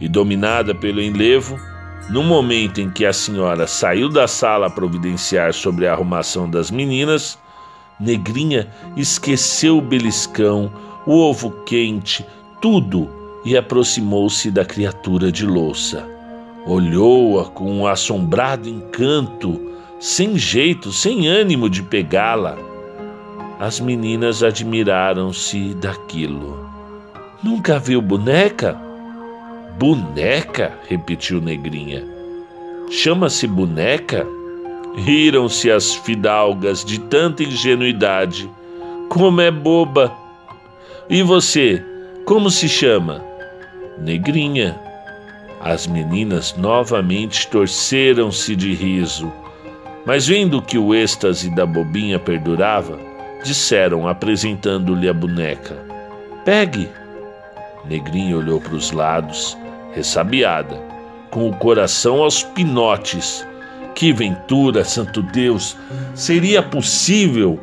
E 0.00 0.08
dominada 0.08 0.76
pelo 0.76 1.00
enlevo, 1.00 1.58
no 2.08 2.22
momento 2.22 2.80
em 2.80 2.88
que 2.88 3.04
a 3.04 3.12
senhora 3.12 3.66
saiu 3.66 4.08
da 4.08 4.28
sala 4.28 4.68
a 4.68 4.70
providenciar 4.70 5.52
sobre 5.52 5.88
a 5.88 5.92
arrumação 5.92 6.48
das 6.48 6.70
meninas, 6.70 7.36
Negrinha 7.98 8.68
esqueceu 8.96 9.78
o 9.78 9.82
beliscão, 9.82 10.72
o 11.06 11.12
ovo 11.12 11.50
quente, 11.64 12.24
tudo, 12.60 13.08
e 13.44 13.56
aproximou-se 13.56 14.50
da 14.50 14.64
criatura 14.64 15.30
de 15.30 15.46
louça. 15.46 16.08
Olhou-a 16.66 17.44
com 17.44 17.70
um 17.70 17.86
assombrado 17.86 18.68
encanto, 18.68 19.60
sem 20.00 20.36
jeito, 20.38 20.90
sem 20.90 21.28
ânimo 21.28 21.68
de 21.68 21.82
pegá-la. 21.82 22.56
As 23.60 23.78
meninas 23.80 24.42
admiraram-se 24.42 25.74
daquilo. 25.74 26.68
Nunca 27.42 27.78
viu 27.78 28.00
boneca? 28.00 28.80
Boneca? 29.78 30.72
repetiu 30.88 31.40
Negrinha. 31.40 32.02
Chama-se 32.90 33.46
boneca? 33.46 34.26
Riram-se 34.96 35.70
as 35.70 35.94
fidalgas 35.94 36.84
de 36.84 37.00
tanta 37.00 37.42
ingenuidade. 37.42 38.50
Como 39.08 39.40
é 39.40 39.50
boba! 39.50 40.12
E 41.08 41.22
você, 41.22 41.84
como 42.24 42.48
se 42.50 42.68
chama? 42.68 43.22
Negrinha. 43.98 44.78
As 45.60 45.86
meninas 45.86 46.54
novamente 46.56 47.46
torceram-se 47.48 48.54
de 48.54 48.74
riso, 48.74 49.32
mas 50.06 50.26
vendo 50.26 50.60
que 50.60 50.78
o 50.78 50.94
êxtase 50.94 51.54
da 51.54 51.64
bobinha 51.64 52.18
perdurava, 52.18 52.98
disseram, 53.42 54.06
apresentando-lhe 54.06 55.08
a 55.08 55.12
boneca: 55.12 55.76
Pegue. 56.44 56.88
Negrinha 57.84 58.36
olhou 58.36 58.60
para 58.60 58.74
os 58.74 58.90
lados, 58.92 59.56
ressabiada, 59.92 60.76
com 61.30 61.48
o 61.48 61.56
coração 61.56 62.22
aos 62.22 62.42
pinotes. 62.42 63.46
Que 63.94 64.12
ventura, 64.12 64.84
santo 64.84 65.22
Deus! 65.22 65.76
Seria 66.14 66.62
possível? 66.62 67.58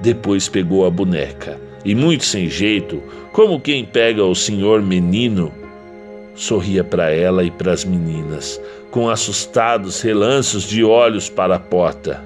Depois 0.00 0.48
pegou 0.48 0.86
a 0.86 0.90
boneca 0.90 1.58
e, 1.84 1.94
muito 1.94 2.24
sem 2.24 2.48
jeito, 2.48 3.02
como 3.32 3.60
quem 3.60 3.84
pega 3.84 4.24
o 4.24 4.34
senhor 4.34 4.82
menino, 4.82 5.52
sorria 6.34 6.84
para 6.84 7.10
ela 7.10 7.42
e 7.44 7.50
para 7.50 7.72
as 7.72 7.84
meninas, 7.84 8.60
com 8.90 9.08
assustados 9.08 10.00
relanços 10.00 10.64
de 10.64 10.84
olhos 10.84 11.28
para 11.28 11.56
a 11.56 11.58
porta. 11.58 12.22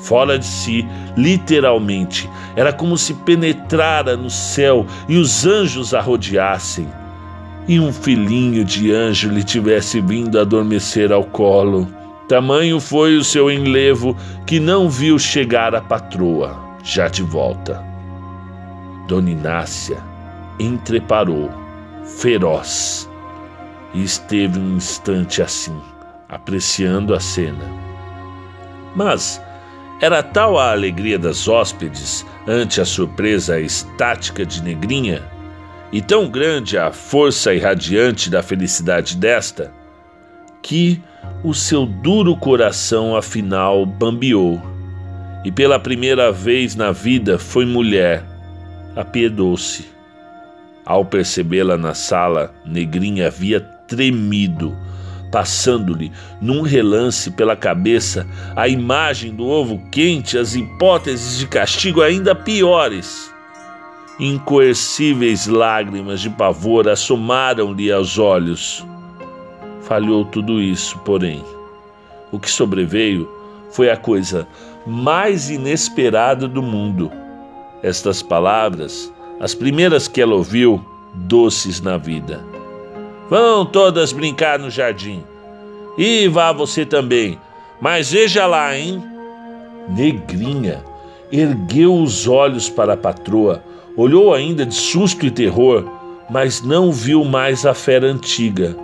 Fora 0.00 0.38
de 0.38 0.44
si, 0.44 0.84
literalmente, 1.16 2.28
era 2.56 2.72
como 2.72 2.98
se 2.98 3.14
penetrara 3.14 4.16
no 4.16 4.28
céu 4.28 4.86
e 5.08 5.16
os 5.16 5.46
anjos 5.46 5.94
a 5.94 6.00
rodeassem. 6.00 6.88
E 7.68 7.78
um 7.78 7.92
filhinho 7.92 8.64
de 8.64 8.92
anjo 8.92 9.28
lhe 9.28 9.44
tivesse 9.44 10.00
vindo 10.00 10.40
adormecer 10.40 11.12
ao 11.12 11.22
colo. 11.22 11.86
Tamanho 12.28 12.80
foi 12.80 13.16
o 13.16 13.24
seu 13.24 13.50
enlevo 13.50 14.16
que 14.46 14.60
não 14.60 14.88
viu 14.88 15.18
chegar 15.18 15.74
a 15.74 15.80
patroa, 15.80 16.58
já 16.82 17.08
de 17.08 17.22
volta. 17.22 17.84
Dona 19.08 19.30
Inácia 19.30 19.98
entreparou, 20.58 21.50
feroz, 22.18 23.08
e 23.92 24.02
esteve 24.02 24.58
um 24.58 24.76
instante 24.76 25.42
assim, 25.42 25.78
apreciando 26.28 27.14
a 27.14 27.20
cena. 27.20 27.64
Mas 28.94 29.42
era 30.00 30.22
tal 30.22 30.58
a 30.58 30.72
alegria 30.72 31.18
das 31.18 31.46
hóspedes 31.48 32.24
ante 32.46 32.80
a 32.80 32.84
surpresa 32.84 33.60
estática 33.60 34.44
de 34.46 34.62
Negrinha, 34.62 35.22
e 35.92 36.00
tão 36.00 36.28
grande 36.28 36.78
a 36.78 36.90
força 36.90 37.52
irradiante 37.52 38.30
da 38.30 38.42
felicidade 38.42 39.16
desta, 39.16 39.72
que 40.62 41.02
o 41.42 41.52
seu 41.52 41.84
duro 41.84 42.36
coração 42.36 43.16
afinal 43.16 43.84
bambeou, 43.84 44.62
e 45.44 45.50
pela 45.50 45.78
primeira 45.78 46.30
vez 46.30 46.76
na 46.76 46.92
vida 46.92 47.38
foi 47.38 47.66
mulher, 47.66 48.24
apiedou-se. 48.94 49.90
Ao 50.84 51.04
percebê-la 51.04 51.76
na 51.76 51.94
sala, 51.94 52.54
Negrinha 52.64 53.26
havia 53.26 53.60
tremido, 53.60 54.76
passando-lhe 55.30 56.12
num 56.40 56.62
relance 56.62 57.30
pela 57.30 57.56
cabeça 57.56 58.26
a 58.54 58.68
imagem 58.68 59.34
do 59.34 59.46
ovo 59.46 59.80
quente, 59.90 60.36
as 60.38 60.54
hipóteses 60.54 61.38
de 61.38 61.46
castigo 61.46 62.02
ainda 62.02 62.34
piores. 62.34 63.32
Incoercíveis 64.20 65.46
lágrimas 65.46 66.20
de 66.20 66.30
pavor 66.30 66.88
assomaram-lhe 66.88 67.90
aos 67.90 68.18
olhos. 68.18 68.86
Falhou 69.82 70.24
tudo 70.24 70.60
isso, 70.60 70.98
porém. 71.00 71.44
O 72.30 72.38
que 72.38 72.50
sobreveio 72.50 73.28
foi 73.70 73.90
a 73.90 73.96
coisa 73.96 74.46
mais 74.86 75.50
inesperada 75.50 76.46
do 76.46 76.62
mundo. 76.62 77.10
Estas 77.82 78.22
palavras 78.22 79.12
as 79.42 79.56
primeiras 79.56 80.06
que 80.06 80.20
ela 80.20 80.36
ouviu, 80.36 80.80
doces 81.12 81.80
na 81.80 81.96
vida. 81.96 82.44
Vão 83.28 83.66
todas 83.66 84.12
brincar 84.12 84.56
no 84.56 84.70
jardim. 84.70 85.24
E 85.98 86.28
vá 86.28 86.52
você 86.52 86.86
também. 86.86 87.36
Mas 87.80 88.12
veja 88.12 88.46
lá, 88.46 88.78
hein? 88.78 89.02
Negrinha 89.88 90.84
ergueu 91.32 91.92
os 91.96 92.28
olhos 92.28 92.68
para 92.68 92.92
a 92.92 92.96
patroa, 92.96 93.64
olhou 93.96 94.32
ainda 94.32 94.64
de 94.64 94.74
susto 94.74 95.26
e 95.26 95.30
terror, 95.30 95.84
mas 96.30 96.62
não 96.62 96.92
viu 96.92 97.24
mais 97.24 97.66
a 97.66 97.74
fera 97.74 98.06
antiga 98.06 98.76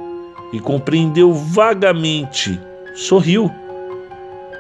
e 0.52 0.60
compreendeu 0.60 1.32
vagamente. 1.32 2.60
Sorriu. 2.94 3.50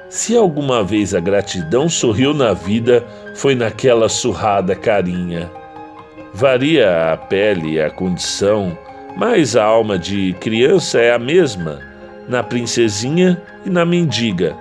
Se 0.08 0.36
alguma 0.36 0.82
vez 0.82 1.14
a 1.14 1.20
gratidão 1.20 1.88
sorriu 1.88 2.32
na 2.32 2.52
vida, 2.52 3.04
foi 3.34 3.54
naquela 3.54 4.08
surrada 4.08 4.74
carinha. 4.74 5.50
Varia 6.32 7.12
a 7.12 7.16
pele 7.16 7.80
a 7.80 7.90
condição, 7.90 8.76
mas 9.16 9.56
a 9.56 9.64
alma 9.64 9.98
de 9.98 10.34
criança 10.40 10.98
é 10.98 11.12
a 11.12 11.18
mesma 11.18 11.88
na 12.28 12.42
princesinha 12.42 13.40
e 13.64 13.70
na 13.70 13.84
mendiga. 13.84 14.54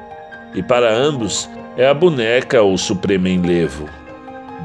E 0.56 0.64
para 0.64 0.92
ambos 0.92 1.50
é 1.76 1.88
a 1.88 1.94
boneca 1.94 2.64
o 2.64 2.78
supremo 2.78 3.28
enlevo. 3.28 3.88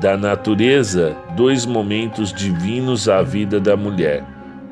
Da 0.01 0.17
natureza, 0.17 1.15
dois 1.37 1.67
momentos 1.67 2.33
divinos 2.33 3.09
à 3.09 3.23
vida 3.23 3.61
da 3.61 3.77
mulher: 3.77 4.25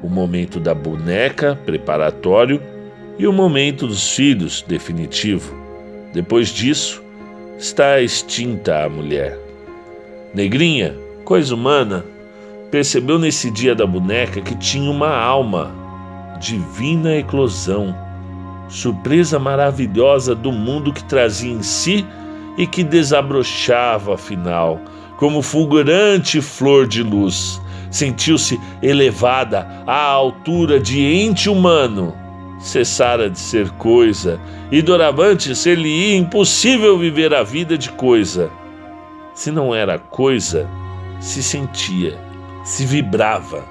o 0.03 0.09
momento 0.09 0.59
da 0.59 0.75
boneca, 0.75 1.59
preparatório, 1.65 2.61
e 3.19 3.27
o 3.27 3.33
momento 3.33 3.87
dos 3.87 4.15
filhos, 4.15 4.65
definitivo. 4.67 5.55
Depois 6.13 6.49
disso, 6.49 7.03
está 7.59 8.01
extinta 8.01 8.85
a 8.85 8.89
mulher. 8.89 9.39
Negrinha, 10.35 10.97
coisa 11.25 11.55
humana, 11.55 12.05
percebeu 12.71 13.19
nesse 13.19 13.51
dia 13.51 13.75
da 13.75 13.85
boneca 13.85 14.41
que 14.41 14.55
tinha 14.55 14.91
uma 14.91 15.15
alma, 15.15 15.71
divina 16.41 17.17
eclosão, 17.17 17.95
surpresa 18.69 19.39
maravilhosa 19.39 20.35
do 20.35 20.51
mundo 20.51 20.93
que 20.93 21.05
trazia 21.05 21.53
em 21.53 21.63
si 21.63 22.07
e 22.57 22.67
que 22.67 22.83
desabrochava 22.83 24.15
afinal, 24.15 24.81
como 25.19 25.43
fulgurante 25.43 26.41
flor 26.41 26.87
de 26.87 27.03
luz. 27.03 27.60
Sentiu-se 27.90 28.61
elevada 28.83 29.66
à 29.87 30.03
altura 30.03 30.79
de 30.79 31.00
ente 31.00 31.48
humano. 31.48 32.14
Cessara 32.61 33.31
de 33.31 33.38
ser 33.38 33.70
coisa, 33.70 34.38
e 34.70 34.83
doravante 34.83 35.55
ser-lhe 35.57 36.14
impossível 36.14 36.98
viver 36.98 37.33
a 37.33 37.42
vida 37.42 37.76
de 37.79 37.90
coisa. 37.90 38.50
Se 39.35 39.50
não 39.50 39.74
era 39.74 39.98
coisa, 39.98 40.68
se 41.20 41.42
sentia 41.42 42.31
se 42.64 42.85
vibrava. 42.85 43.64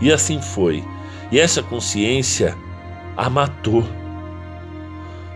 E 0.00 0.12
assim 0.12 0.40
foi. 0.40 0.84
E 1.30 1.38
essa 1.38 1.62
consciência 1.62 2.56
a 3.16 3.30
matou. 3.30 3.84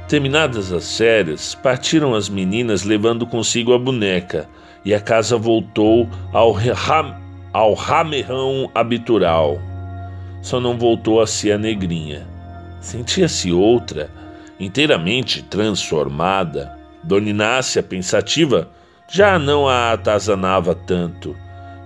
Terminadas 0.08 0.72
as 0.72 0.96
férias, 0.96 1.54
partiram 1.54 2.14
as 2.14 2.28
meninas 2.28 2.82
levando 2.82 3.26
consigo 3.26 3.74
a 3.74 3.78
boneca, 3.78 4.48
e 4.84 4.94
a 4.94 5.00
casa 5.00 5.36
voltou 5.36 6.08
ao, 6.32 6.52
ao 7.58 7.74
ramerrão 7.74 8.70
habitual. 8.74 9.58
Só 10.40 10.60
não 10.60 10.78
voltou 10.78 11.20
a 11.20 11.26
ser 11.26 11.52
a 11.52 11.58
negrinha. 11.58 12.26
Sentia-se 12.80 13.52
outra, 13.52 14.10
inteiramente 14.60 15.42
transformada. 15.42 16.78
Dona 17.02 17.30
Inácia, 17.30 17.82
pensativa, 17.82 18.68
já 19.08 19.38
não 19.38 19.68
a 19.68 19.92
atazanava 19.92 20.74
tanto 20.74 21.34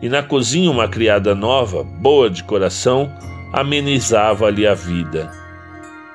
e 0.03 0.09
na 0.09 0.21
cozinha 0.21 0.69
uma 0.69 0.89
criada 0.89 1.33
nova, 1.33 1.85
boa 1.85 2.29
de 2.29 2.43
coração, 2.43 3.09
amenizava-lhe 3.53 4.67
a 4.67 4.75
vida. 4.75 5.31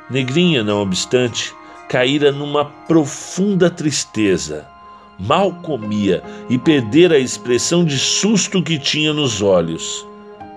Negrinha, 0.09 0.61
não 0.61 0.81
obstante, 0.81 1.55
caíra 1.87 2.29
numa 2.29 2.65
profunda 2.65 3.69
tristeza. 3.69 4.67
Mal 5.19 5.51
comia 5.63 6.21
e 6.49 6.57
perdera 6.57 7.15
a 7.15 7.19
expressão 7.19 7.83
de 7.83 7.97
susto 7.97 8.61
que 8.61 8.77
tinha 8.77 9.13
nos 9.13 9.41
olhos. 9.41 10.05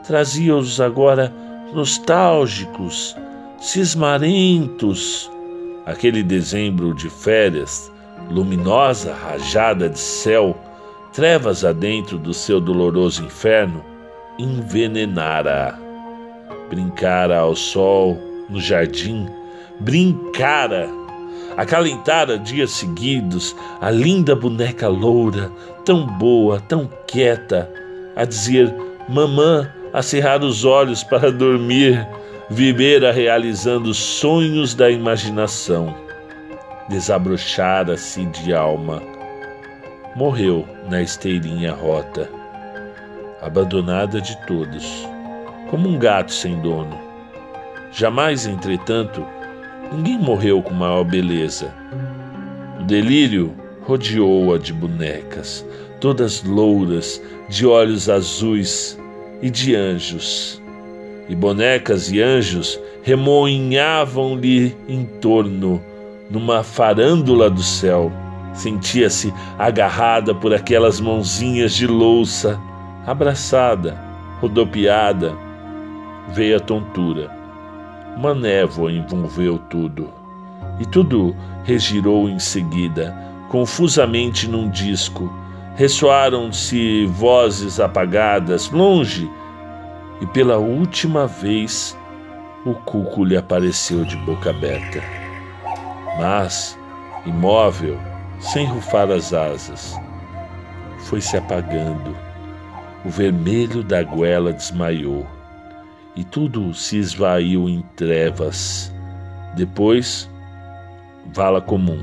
Trazia-os 0.06 0.80
agora 0.80 1.32
nostálgicos, 1.72 3.16
cismarentos. 3.58 5.30
Aquele 5.86 6.22
dezembro 6.22 6.94
de 6.94 7.08
férias, 7.08 7.90
luminosa 8.30 9.14
rajada 9.14 9.88
de 9.88 9.98
céu, 9.98 10.56
trevas 11.12 11.64
adentro 11.64 12.18
do 12.18 12.34
seu 12.34 12.60
doloroso 12.60 13.24
inferno, 13.24 13.82
envenenara. 14.38 15.78
Brincara 16.68 17.38
ao 17.38 17.56
sol 17.56 18.18
no 18.48 18.60
jardim, 18.60 19.26
brincara. 19.80 20.99
Acalentara 21.56 22.38
dias 22.38 22.70
seguidos 22.70 23.54
a 23.80 23.90
linda 23.90 24.34
boneca 24.34 24.88
loura, 24.88 25.50
tão 25.84 26.06
boa, 26.06 26.60
tão 26.60 26.88
quieta, 27.06 27.70
a 28.16 28.24
dizer 28.24 28.72
mamã, 29.08 29.68
a 29.92 30.02
cerrar 30.02 30.42
os 30.42 30.64
olhos 30.64 31.02
para 31.02 31.32
dormir, 31.32 32.06
vivera 32.48 33.12
realizando 33.12 33.92
sonhos 33.92 34.74
da 34.74 34.90
imaginação. 34.90 35.94
Desabrochara-se 36.88 38.24
de 38.26 38.54
alma. 38.54 39.02
Morreu 40.16 40.66
na 40.88 41.00
esteirinha 41.02 41.72
rota, 41.72 42.28
abandonada 43.40 44.20
de 44.20 44.36
todos, 44.46 45.08
como 45.70 45.88
um 45.88 45.98
gato 45.98 46.32
sem 46.32 46.60
dono. 46.60 46.98
Jamais, 47.92 48.46
entretanto, 48.46 49.24
ninguém 49.92 50.18
morreu 50.18 50.62
com 50.62 50.72
maior 50.72 51.04
beleza. 51.04 51.72
O 52.80 52.84
delírio 52.84 53.52
rodeou-a 53.82 54.58
de 54.58 54.72
bonecas, 54.72 55.66
todas 56.00 56.42
louras, 56.42 57.20
de 57.48 57.66
olhos 57.66 58.08
azuis 58.08 58.98
e 59.42 59.50
de 59.50 59.74
anjos. 59.74 60.60
E 61.28 61.34
bonecas 61.34 62.10
e 62.10 62.20
anjos 62.20 62.80
remoinhavam-lhe 63.02 64.76
em 64.88 65.04
torno, 65.04 65.82
numa 66.30 66.62
farândula 66.62 67.48
do 67.50 67.62
céu. 67.62 68.12
Sentia-se 68.52 69.32
agarrada 69.58 70.34
por 70.34 70.52
aquelas 70.52 71.00
mãozinhas 71.00 71.74
de 71.74 71.86
louça, 71.86 72.60
abraçada, 73.06 73.98
rodopiada. 74.40 75.32
Veio 76.32 76.56
a 76.56 76.60
tontura. 76.60 77.30
Uma 78.16 78.34
névoa 78.34 78.92
envolveu 78.92 79.59
tudo. 79.70 80.10
E 80.78 80.84
tudo 80.84 81.34
regirou 81.64 82.28
em 82.28 82.38
seguida, 82.38 83.16
confusamente 83.48 84.46
num 84.48 84.68
disco, 84.68 85.32
ressoaram-se 85.76 87.06
vozes 87.06 87.80
apagadas, 87.80 88.68
longe, 88.70 89.30
e 90.20 90.26
pela 90.26 90.58
última 90.58 91.26
vez 91.26 91.96
o 92.66 92.74
cuco 92.74 93.24
lhe 93.24 93.36
apareceu 93.36 94.04
de 94.04 94.16
boca 94.18 94.50
aberta. 94.50 95.02
Mas, 96.18 96.78
imóvel, 97.24 97.98
sem 98.38 98.66
rufar 98.66 99.10
as 99.10 99.32
asas, 99.32 99.98
foi 100.98 101.20
se 101.20 101.36
apagando. 101.36 102.14
O 103.04 103.08
vermelho 103.08 103.82
da 103.82 104.02
goela 104.02 104.52
desmaiou 104.52 105.26
e 106.14 106.24
tudo 106.24 106.74
se 106.74 106.98
esvaiu 106.98 107.68
em 107.68 107.82
trevas. 107.96 108.92
Depois, 109.54 110.28
vala 111.32 111.60
comum. 111.60 112.00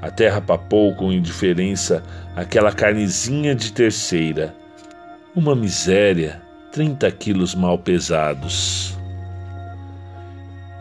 A 0.00 0.10
terra 0.10 0.40
papou 0.40 0.94
com 0.94 1.12
indiferença 1.12 2.02
aquela 2.34 2.72
carnezinha 2.72 3.54
de 3.54 3.72
terceira. 3.72 4.54
Uma 5.34 5.54
miséria, 5.54 6.42
trinta 6.72 7.10
quilos 7.10 7.54
mal 7.54 7.78
pesados. 7.78 8.98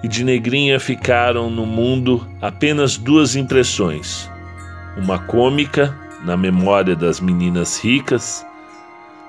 E 0.04 0.08
de 0.08 0.24
negrinha 0.24 0.80
ficaram 0.80 1.50
no 1.50 1.66
mundo 1.66 2.28
apenas 2.42 2.98
duas 2.98 3.36
impressões: 3.36 4.30
uma 4.98 5.20
cômica, 5.20 5.96
na 6.24 6.38
memória 6.38 6.96
das 6.96 7.20
meninas 7.20 7.80
ricas. 7.84 8.46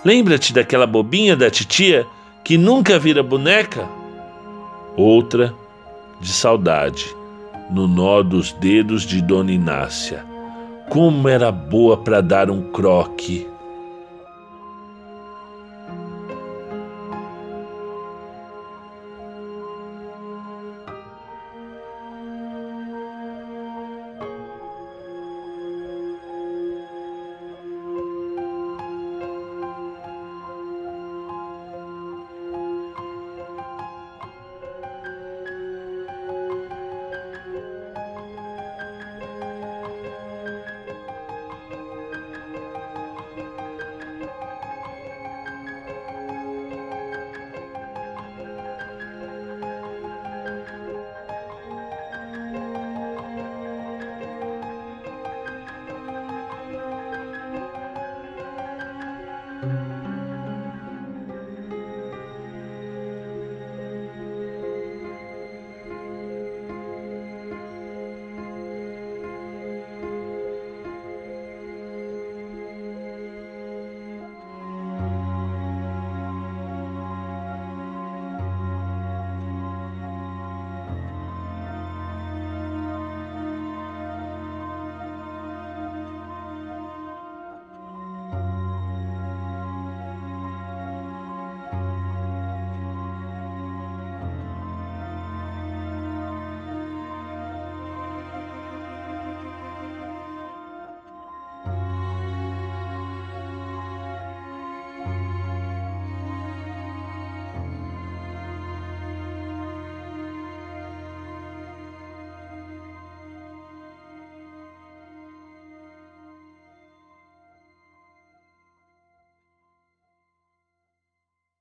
Lembra-te 0.04 0.52
daquela 0.52 0.86
bobinha 0.86 1.36
da 1.36 1.50
titia 1.50 2.06
que 2.44 2.58
nunca 2.58 2.98
vira 2.98 3.22
boneca? 3.22 3.88
Outra, 4.96 5.54
de 6.22 6.32
saudade 6.32 7.14
no 7.68 7.88
nó 7.88 8.22
dos 8.22 8.52
dedos 8.52 9.04
de 9.04 9.20
Dona 9.20 9.50
Inácia. 9.50 10.24
Como 10.88 11.28
era 11.28 11.50
boa 11.50 11.96
para 11.96 12.20
dar 12.20 12.50
um 12.50 12.70
croque! 12.70 13.48